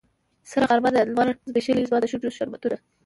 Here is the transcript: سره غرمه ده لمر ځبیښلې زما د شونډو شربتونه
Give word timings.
سره 0.51 0.65
غرمه 0.69 0.89
ده 0.95 1.01
لمر 1.09 1.27
ځبیښلې 1.49 1.87
زما 1.89 1.99
د 2.01 2.05
شونډو 2.11 2.35
شربتونه 2.37 2.77